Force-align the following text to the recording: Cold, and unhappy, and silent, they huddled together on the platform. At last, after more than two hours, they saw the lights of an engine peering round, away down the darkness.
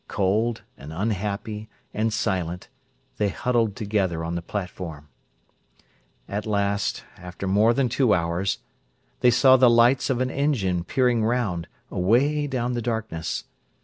Cold, 0.07 0.63
and 0.79 0.91
unhappy, 0.91 1.69
and 1.93 2.11
silent, 2.11 2.69
they 3.17 3.29
huddled 3.29 3.75
together 3.75 4.23
on 4.23 4.33
the 4.33 4.41
platform. 4.41 5.09
At 6.27 6.47
last, 6.47 7.03
after 7.17 7.45
more 7.45 7.71
than 7.71 7.87
two 7.87 8.11
hours, 8.11 8.57
they 9.19 9.29
saw 9.29 9.57
the 9.57 9.69
lights 9.69 10.09
of 10.09 10.19
an 10.19 10.31
engine 10.31 10.83
peering 10.83 11.23
round, 11.23 11.67
away 11.91 12.47
down 12.47 12.73
the 12.73 12.81
darkness. 12.81 13.43